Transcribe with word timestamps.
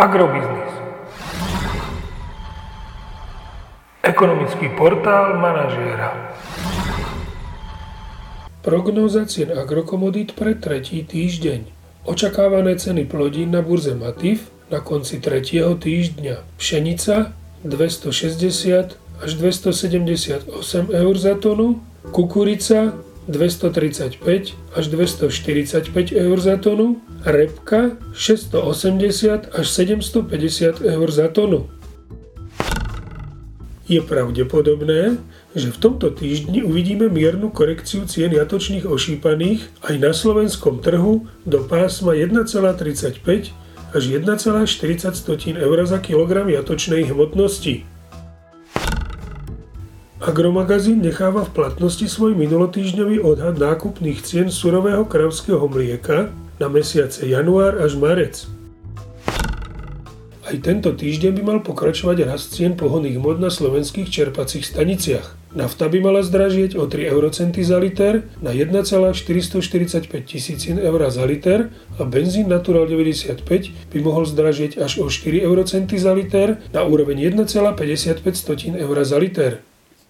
Agrobiznis. 0.00 0.72
Ekonomický 4.00 4.72
portál 4.72 5.36
manažéra. 5.36 6.16
Prognóza 8.64 9.28
cien 9.28 9.52
agrokomodít 9.52 10.32
pre 10.32 10.56
tretí 10.56 11.04
týždeň. 11.04 11.68
Očakávané 12.08 12.80
ceny 12.80 13.04
plodín 13.04 13.52
na 13.52 13.60
burze 13.60 13.92
Matif 13.92 14.48
na 14.72 14.80
konci 14.80 15.20
tretieho 15.20 15.76
týždňa. 15.76 16.48
Pšenica 16.56 17.36
260 17.68 18.96
až 19.20 19.30
278 19.36 20.48
eur 20.96 21.14
za 21.20 21.36
tonu, 21.36 21.84
kukurica 22.08 22.96
235 23.30 24.18
až 24.74 24.84
245 24.90 26.12
eur 26.12 26.38
za 26.42 26.58
tonu, 26.58 26.98
repka 27.22 27.96
680 28.12 29.54
až 29.54 29.66
750 29.70 30.82
eur 30.82 31.08
za 31.10 31.30
tonu. 31.30 31.70
Je 33.90 33.98
pravdepodobné, 33.98 35.18
že 35.54 35.74
v 35.74 35.78
tomto 35.82 36.14
týždni 36.14 36.62
uvidíme 36.62 37.10
miernu 37.10 37.50
korekciu 37.50 38.06
cien 38.06 38.30
jatočných 38.30 38.86
ošípaných 38.86 39.66
aj 39.82 39.94
na 39.98 40.14
slovenskom 40.14 40.78
trhu 40.78 41.26
do 41.42 41.58
pásma 41.66 42.14
1,35 42.14 43.50
až 43.90 44.02
1,40 44.06 45.58
eur 45.58 45.78
za 45.86 45.98
kilogram 45.98 46.46
jatočnej 46.46 47.10
hmotnosti. 47.10 47.82
Agromagazín 50.20 51.00
necháva 51.00 51.48
v 51.48 51.56
platnosti 51.56 52.04
svoj 52.04 52.36
minulotýždňový 52.36 53.24
odhad 53.24 53.56
nákupných 53.56 54.20
cien 54.20 54.52
surového 54.52 55.08
kravského 55.08 55.64
mlieka 55.64 56.28
na 56.60 56.68
mesiace 56.68 57.24
január 57.24 57.80
až 57.80 57.96
marec. 57.96 58.44
Aj 60.44 60.56
tento 60.60 60.92
týždeň 60.92 61.40
by 61.40 61.42
mal 61.46 61.58
pokračovať 61.64 62.28
rast 62.28 62.52
cien 62.52 62.76
pohonných 62.76 63.16
mod 63.16 63.40
na 63.40 63.48
slovenských 63.48 64.12
čerpacích 64.12 64.68
staniciach. 64.68 65.56
Nafta 65.56 65.88
by 65.88 66.04
mala 66.04 66.20
zdražieť 66.20 66.76
o 66.76 66.84
3 66.84 67.16
eurocenty 67.16 67.64
za 67.64 67.80
liter 67.80 68.28
na 68.44 68.52
1,445 68.52 70.04
tisícin 70.28 70.76
eur 70.76 71.00
za 71.08 71.24
liter 71.24 71.72
a 71.96 72.04
benzín 72.04 72.52
Natural 72.52 72.84
95 72.84 73.40
by 73.88 73.98
mohol 74.04 74.28
zdražieť 74.28 74.84
až 74.84 75.00
o 75.00 75.08
4 75.08 75.40
eurocenty 75.48 75.96
za 75.96 76.12
liter 76.12 76.60
na 76.76 76.84
úroveň 76.84 77.32
1,55 77.32 78.76
eur 78.76 78.96
za 79.00 79.16
liter. 79.16 79.64